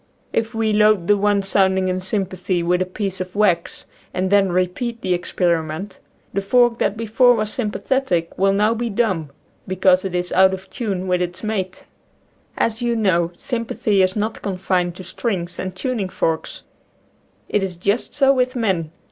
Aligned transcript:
If 0.33 0.55
we 0.55 0.73
load 0.73 1.05
the 1.05 1.15
one 1.15 1.43
sounding 1.43 1.87
in 1.87 1.99
sympathy, 1.99 2.63
with 2.63 2.81
a 2.81 2.87
piece 2.87 3.21
of 3.21 3.35
wax, 3.35 3.85
and 4.15 4.31
then 4.31 4.51
repeat 4.51 4.99
the 5.01 5.13
experiment, 5.13 5.99
the 6.33 6.41
fork 6.41 6.79
that 6.79 6.97
before 6.97 7.35
was 7.35 7.53
sympathetic 7.53 8.35
will 8.35 8.51
now 8.51 8.73
be 8.73 8.89
dumb, 8.89 9.29
because 9.67 10.03
it 10.03 10.15
is 10.15 10.31
out 10.31 10.55
of 10.55 10.71
tune 10.71 11.05
with 11.07 11.21
its 11.21 11.43
mate. 11.43 11.83
As 12.57 12.81
you 12.81 12.95
know, 12.95 13.31
sympathy 13.37 14.01
is 14.01 14.15
not 14.15 14.41
confined 14.41 14.95
to 14.95 15.03
strings 15.03 15.59
and 15.59 15.75
tuning 15.75 16.09
forks. 16.09 16.63
It 17.47 17.61
is 17.61 17.75
just 17.75 18.15
so 18.15 18.33
with 18.33 18.55
men. 18.55 18.89